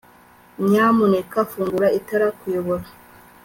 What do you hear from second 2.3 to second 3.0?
kuyobora